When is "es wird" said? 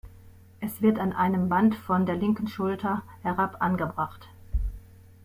0.61-0.97